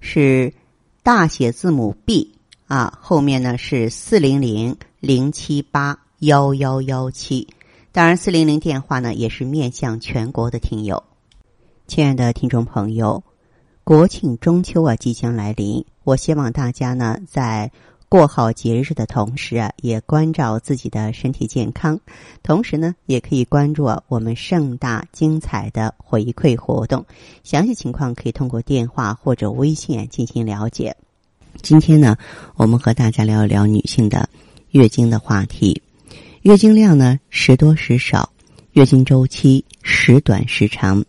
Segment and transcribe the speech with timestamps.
[0.00, 0.52] 是
[1.02, 7.48] 大写字母 B 啊，后面呢是四零零零七八幺幺幺七。
[7.92, 11.02] 当然，四零零电话呢也是面向全国的听友。
[11.86, 13.22] 亲爱的听众朋友。
[13.84, 15.86] 国庆中秋啊，即将来临。
[16.04, 17.72] 我希望大家呢，在
[18.08, 22.00] 过好节日的同时啊，也关照自己的身体健康。
[22.42, 27.04] 同时呢，也可以关注我们盛大精彩的回馈活动。
[27.44, 30.96] 详细情况可以通过电话或者微信进行了解。
[31.62, 32.16] 今天呢，
[32.56, 34.28] 我们和大家聊一聊女性的
[34.70, 35.82] 月经的话题。
[36.42, 38.32] 月经量呢时多时少，
[38.72, 41.04] 月经周期时短时长，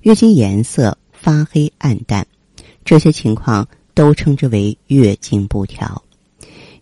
[0.00, 0.98] 月经颜色。
[1.12, 2.26] 发黑暗淡，
[2.84, 6.02] 这些情况都称之为月经不调。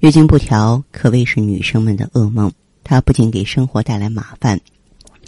[0.01, 2.51] 月经不调可谓是女生们的噩梦，
[2.83, 4.59] 它不仅给生活带来麻烦，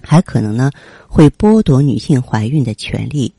[0.01, 0.70] 还可能呢
[1.06, 3.31] 会剥夺女性怀孕的权利。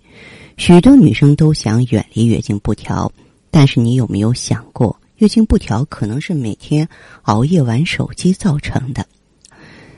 [0.57, 3.11] 许多女生都想远离月经不调，
[3.49, 6.87] 但是你有没有想过，月经不调可能是每天
[7.23, 9.03] 熬夜玩手机造成的？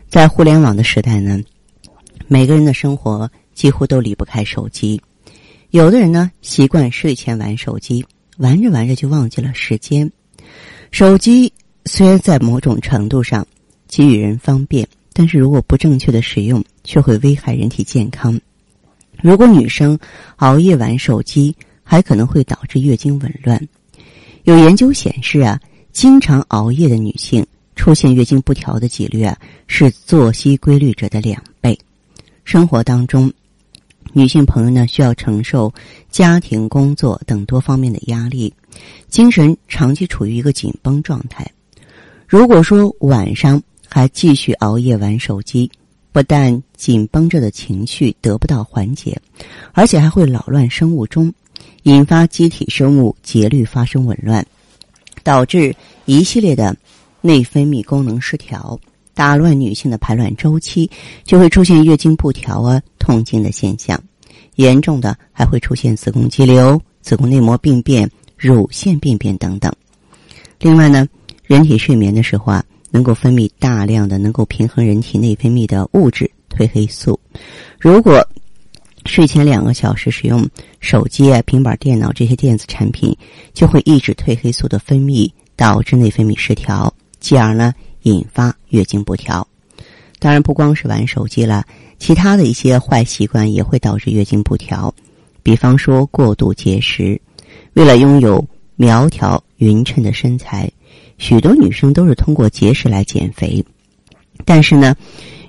[0.07, 1.37] 在互联网的时代呢，
[2.29, 5.01] 每个人的生活几乎都离不开手机。
[5.71, 8.05] 有的人呢，习惯睡前玩手机，
[8.37, 10.09] 玩着玩着就忘记了时间。
[10.91, 11.51] 手机
[11.85, 13.45] 虽然在某种程度上
[13.87, 18.39] 给予人方便，但是如果不正确的使用，却会危害人体健康。
[19.21, 19.97] 如果女生
[20.37, 23.61] 熬夜玩手机，还可能会导致月经紊乱。
[24.43, 25.59] 有研究显示啊，
[25.91, 29.37] 经常熬夜的女性出现月经不调的几率啊，
[29.67, 31.77] 是作息规律者的两倍。
[32.43, 33.31] 生活当中。
[34.17, 35.73] 女性朋友呢，需要承受
[36.09, 38.53] 家庭、工作等多方面的压力，
[39.09, 41.45] 精神长期处于一个紧绷状态。
[42.25, 45.69] 如果说晚上还继续熬夜玩手机，
[46.13, 49.21] 不但紧绷着的情绪得不到缓解，
[49.73, 51.33] 而且还会扰乱生物钟，
[51.83, 54.47] 引发机体生物节律发生紊乱，
[55.23, 56.73] 导致一系列的
[57.19, 58.79] 内分泌功能失调。
[59.15, 60.91] 打乱女性的排卵周期，
[61.23, 63.99] 就会出现月经不调啊、痛经的现象，
[64.55, 69.73] 严重的还会出现子宫肌瘤、子宫内膜病变、乳腺病变等等。
[70.59, 71.07] 另外呢，
[71.45, 77.17] 人体睡眠的时候啊，能够分泌大量的能够平衡人体内分泌的物质褪黑素。
[77.79, 78.27] 如果
[79.05, 80.45] 睡前两个小时使用
[80.81, 83.15] 手机啊、平板电脑这些电子产品，
[83.53, 87.73] 就会抑制褪黑素的分泌，导致内分泌失调，继而呢。
[88.05, 89.47] 引发月经不调，
[90.19, 91.65] 当然不光是玩手机了，
[91.97, 94.93] 其他的一些坏习惯也会导致月经不调。
[95.41, 97.19] 比方说过度节食，
[97.73, 98.45] 为了拥有
[98.75, 100.71] 苗条匀称的身材，
[101.17, 103.65] 许多女生都是通过节食来减肥。
[104.45, 104.95] 但是呢，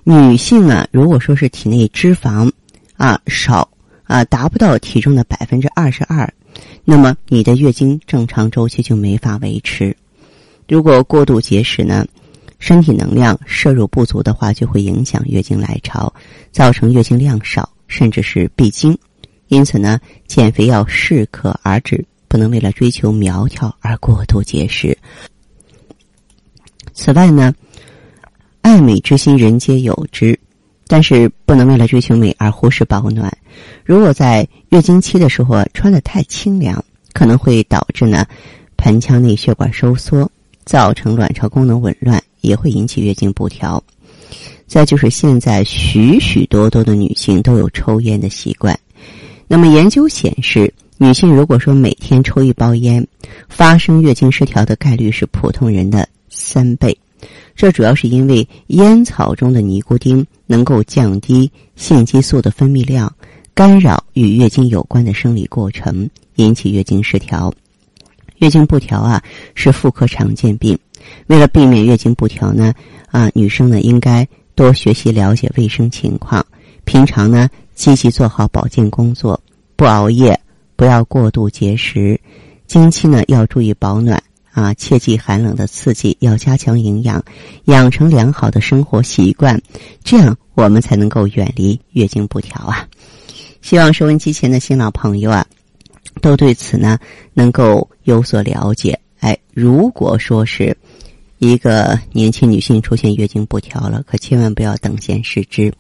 [0.03, 2.51] 女性啊，如果说是体内脂肪
[2.97, 3.69] 啊少
[4.05, 6.33] 啊达不到体重的百分之二十二，
[6.87, 9.95] 那么你的月经正常周期就没法维持。
[10.67, 12.07] 如果过度节食呢？
[12.59, 16.13] 身体能量摄入不足的话，就会影响月经来潮，
[16.51, 18.97] 造成月经量少，甚至是闭经。
[19.49, 24.97] 因此呢，减肥要适可而止，不能为了追求苗条而过度节食。
[26.93, 27.55] 此外呢，
[28.63, 30.37] 爱美之心人皆有之，
[30.89, 33.31] 但是不能为了追求美而忽视保暖。
[33.85, 38.27] 如果在月经期的时候穿的太清凉，可能会导致呢
[38.77, 40.29] 盆腔内血管收缩，
[40.65, 42.21] 造成卵巢功能紊乱。
[42.47, 43.83] 也会引起月经不调。
[44.67, 48.79] 再就是现在许许多多的女性都有抽烟的习惯。
[49.47, 53.07] 那么研究显示，女性如果说每天抽一包烟，
[53.49, 56.97] 发生月经失调的概率是普通人的三倍。
[57.55, 63.13] 这主要是因为烟草中的尼古丁能够降低性激素的分泌量，
[63.55, 67.53] 干扰与月经有关的生理过程，引起月经失调。
[68.39, 69.23] 月经不调啊，
[69.55, 70.79] 是妇科常见病。
[71.27, 72.73] 为了避免月经不调呢，
[73.11, 76.45] 啊，女生呢应该多学习了解卫生情况，
[76.85, 79.41] 平常呢积极做好保健工作，
[79.77, 80.39] 不熬夜，
[80.77, 82.21] 不要过度节食，
[82.67, 84.23] 经期呢要注意保暖
[84.53, 87.23] 啊，切忌寒冷的刺激，要加强营养，
[87.65, 89.61] 养成良好的生活习惯，
[90.03, 92.89] 这样我们才能够远离月经不调啊。
[93.61, 95.45] 希望收音机前的新老朋友啊，
[96.23, 96.99] 都对此呢
[97.35, 98.99] 能够有所了解。
[99.21, 100.77] 哎，如果说是
[101.39, 105.73] 一个年轻女性出现月经不调了，可千万不要等闲视之，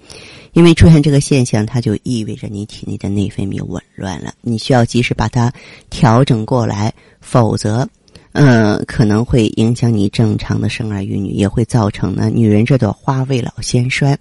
[0.52, 5.52] 因为出现这个现象，它就意味着你体内的内分泌紊乱了，你需要及时把它
[5.88, 7.88] 调整过来，否则，
[8.32, 14.16] 嗯，可能会影响你正常的生儿育女，也会造成呢女人这朵花未老先衰，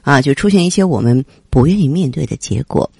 [0.00, 2.90] 啊，就出现一些我们不愿意面对的结果。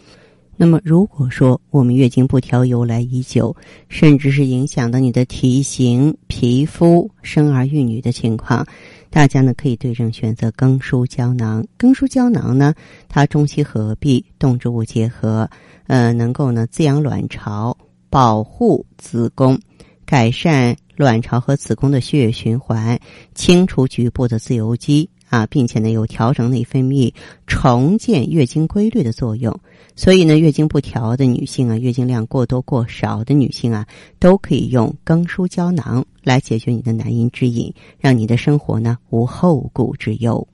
[0.60, 3.54] 那么，如果说我们月经不调由来已久，
[3.88, 8.66] 甚至是影响到你的体型、皮肤、生儿育女的情况，
[9.08, 11.64] 大家呢可以对症选择更舒胶囊。
[11.76, 12.74] 更舒胶囊呢，
[13.08, 15.48] 它中西合璧，动植物结合，
[15.86, 17.78] 呃，能够呢滋养卵巢，
[18.10, 19.56] 保护子宫，
[20.04, 22.98] 改善卵巢和子宫的血液循环，
[23.32, 25.08] 清除局部的自由基。
[25.30, 27.12] 啊，并且呢有调整内分泌、
[27.46, 29.54] 重建月经规律的作用，
[29.98, 33.84] 所以呢月经不调的女性啊，月经量过多过少的女性啊，
[34.20, 40.46] 都可以用更舒胶囊来解决你的难言之隐，让你的生活呢无后顾之忧。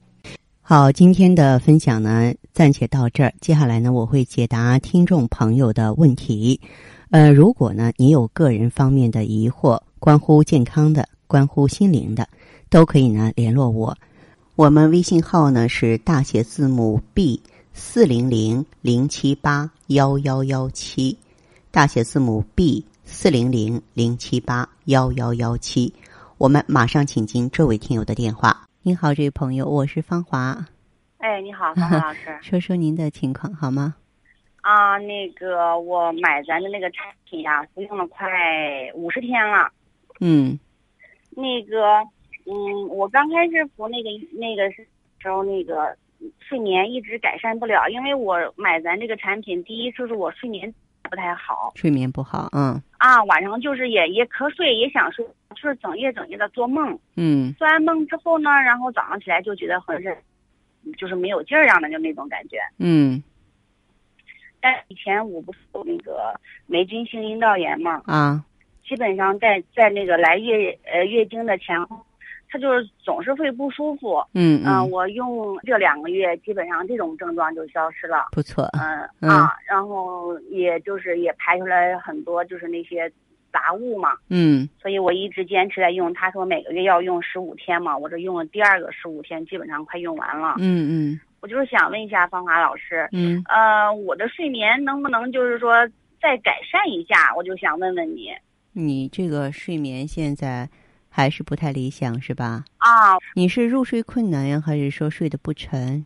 [0.63, 6.59] 好，今天的分享呢暂且到这儿，接下来呢我会解答听众朋友的问题。
[7.11, 12.27] 呃，如果呢你有个人方面的疑惑，关乎健康的、关乎心灵的，
[12.71, 13.95] 都可以呢联络我。
[14.57, 17.43] 我们微信号呢是大写字母 B
[17.77, 21.19] 四零零零七八幺幺幺七，
[21.73, 25.93] 大写字母 B 四零零零七八幺幺幺七。
[26.39, 28.65] 我们马上请进这位听友的电话。
[28.83, 30.65] 您好，这位朋友，我是芳华。
[31.19, 32.39] 哎，你好，芳华老师。
[32.43, 33.97] 说说您的情况好吗？
[34.61, 38.29] 啊，那个我买咱的那个产品呀，服用了快
[38.95, 39.69] 五十天了。
[40.21, 40.57] 嗯。
[41.31, 41.79] 那个。
[42.47, 44.87] 嗯，我刚开始服那个那个时
[45.25, 45.97] 候，那个
[46.41, 50.73] 睡眠一直改善不了，因为我买咱这个产品，第一就是我睡眠
[51.03, 60.17] 不太好，睡眠不好，嗯，啊，晚上就是也也瞌睡，也想睡，就是整夜整夜的做梦，嗯，做完梦之后呢，然后早上起来就觉得浑身
[60.97, 63.23] 就是没有劲儿样的，就那种感觉，嗯，
[64.61, 68.45] 但以前我不是有那个霉菌性阴道炎嘛，啊，
[68.87, 72.04] 基本上在在那个来月呃月经的前后。
[72.55, 78.71] 他就是总是会不舒服，嗯嗯，我用这两个月，基本上这种症状就消失了，不错，
[79.19, 83.11] 嗯啊，然后也就是也排出来很多就是那些
[83.53, 86.15] 杂物嘛，嗯，所以我一直坚持在用。
[86.15, 95.85] 他说每个月要用十五天嘛，我这用了第二个十五天，基本上快用完了，嗯嗯，我就是想问一下芳华老师，嗯呃，我的睡眠能不能就是说
[96.23, 97.35] 再改善一下？
[97.37, 98.29] 我就想问问你，
[98.75, 100.69] 你这个睡眠现在。
[101.17, 102.65] 还是不太理想，是吧？
[102.79, 106.05] 啊，你是入睡困难呀，还是说睡得不沉？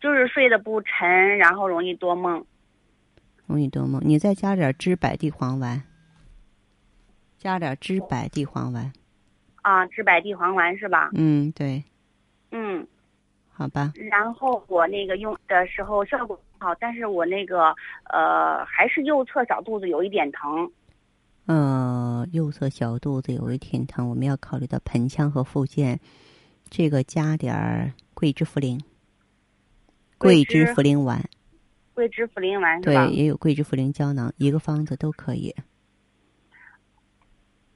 [0.00, 2.42] 就是睡得不沉，然后容易多梦。
[3.44, 5.82] 容易多梦，你再加点知柏地黄丸。
[7.36, 8.90] 加点知柏地黄丸。
[9.60, 11.10] 啊，知柏地黄丸是吧？
[11.12, 11.84] 嗯，对。
[12.52, 12.86] 嗯，
[13.52, 13.92] 好吧。
[13.96, 17.74] 然后我那个用的时候效果好，但是我那个
[18.04, 20.72] 呃，还是右侧小肚子有一点疼。
[21.46, 25.98] 呃，右侧小肚子有一点疼，我们要考虑到盆腔和附件，
[26.70, 28.80] 这个加点儿桂枝茯苓，
[30.18, 31.28] 桂枝茯苓丸，
[31.94, 35.52] 桂枝茯苓丸对，也有桂枝茯苓胶囊，一个方子都可以。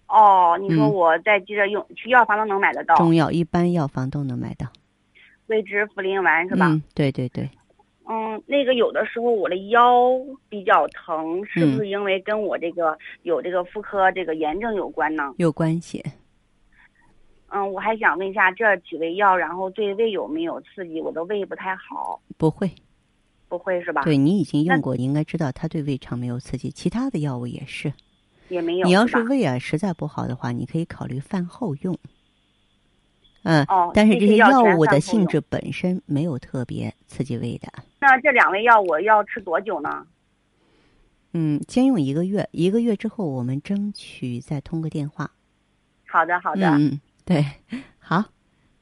[0.06, 2.94] 哦，你说我再接着用，去药房都能买得到。
[2.94, 4.68] 中药一般药房都能买到。
[5.48, 6.68] 桂枝茯苓丸是吧？
[6.68, 7.50] 嗯，对对对。
[8.08, 10.12] 嗯，那个有的时候我的腰
[10.48, 15.34] 比较疼，是不是因为跟我这个有这个妇科这个炎症有关呢？
[15.38, 16.04] 有关系。
[17.48, 21.00] 嗯，我还想问一下，这几味药然后对胃有没有刺激？
[21.00, 22.20] 我的胃不太好。
[22.36, 22.70] 不会，
[23.48, 24.02] 不会是吧？
[24.02, 26.70] 对你已经用过，你应该知道它对胃肠没有刺激。
[26.70, 27.92] 其他的药物也是，
[28.48, 28.86] 也没有。
[28.86, 31.96] 你要是胃啊实在不好的话，你可以考虑饭后用。
[33.48, 37.68] 嗯，但是这些药物的性质本身没有特别刺激胃的。
[38.00, 40.04] 那这两味药我要吃多久呢？
[41.32, 45.30] 嗯，先用一个月，一个月之后我们争取再通个电话。
[46.08, 46.68] 好的，好的。
[46.70, 47.44] 嗯，对，
[48.00, 48.24] 好，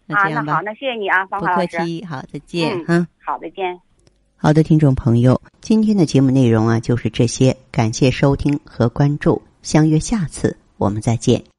[0.07, 0.55] 那这样吧。
[0.55, 2.83] 好，那谢谢你啊，方华不客气，好，再见。
[2.89, 3.79] 嗯，好，再见。
[4.37, 11.54] 好的，听众朋友，今天的节目内容啊就是这些，感谢收听和关注，相约下次我们再见。